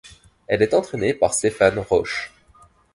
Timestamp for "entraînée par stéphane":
0.73-1.77